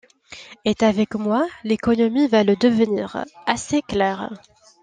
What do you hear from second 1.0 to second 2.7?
moi, l’économie va le